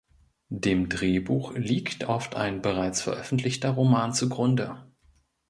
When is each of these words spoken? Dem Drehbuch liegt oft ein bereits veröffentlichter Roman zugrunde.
Dem 0.55 0.89
Drehbuch 0.89 1.53
liegt 1.55 2.05
oft 2.05 2.33
ein 2.35 2.63
bereits 2.63 3.03
veröffentlichter 3.03 3.69
Roman 3.69 4.13
zugrunde. 4.15 4.83